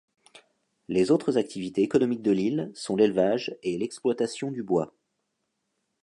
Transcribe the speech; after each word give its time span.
Les 0.87 1.11
autres 1.11 1.37
activités 1.37 1.83
économiques 1.83 2.23
de 2.23 2.31
l'île 2.31 2.71
sont 2.73 2.95
l'élevage 2.95 3.55
et 3.61 3.77
l'exploitation 3.77 4.49
du 4.49 4.63
bois. 4.63 4.95